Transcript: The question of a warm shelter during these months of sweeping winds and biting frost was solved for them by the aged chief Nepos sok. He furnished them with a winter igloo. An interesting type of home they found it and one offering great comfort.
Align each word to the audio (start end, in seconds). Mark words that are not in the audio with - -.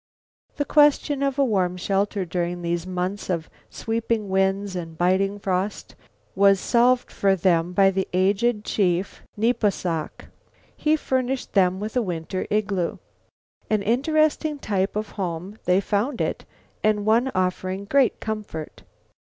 The 0.55 0.65
question 0.65 1.21
of 1.21 1.37
a 1.37 1.45
warm 1.45 1.77
shelter 1.77 2.25
during 2.25 2.63
these 2.63 2.87
months 2.87 3.29
of 3.29 3.51
sweeping 3.69 4.29
winds 4.29 4.75
and 4.75 4.97
biting 4.97 5.37
frost 5.37 5.93
was 6.33 6.59
solved 6.59 7.11
for 7.11 7.35
them 7.35 7.71
by 7.71 7.91
the 7.91 8.07
aged 8.11 8.65
chief 8.65 9.21
Nepos 9.37 9.75
sok. 9.75 10.25
He 10.75 10.95
furnished 10.95 11.53
them 11.53 11.79
with 11.79 11.95
a 11.95 12.01
winter 12.01 12.47
igloo. 12.49 12.97
An 13.69 13.83
interesting 13.83 14.57
type 14.57 14.95
of 14.95 15.09
home 15.21 15.59
they 15.65 15.79
found 15.79 16.19
it 16.19 16.45
and 16.83 17.05
one 17.05 17.31
offering 17.35 17.85
great 17.85 18.19
comfort. 18.19 18.81